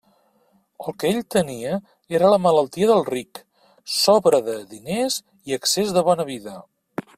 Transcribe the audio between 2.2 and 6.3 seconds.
la malaltia del ric: sobra de diners i excés de bona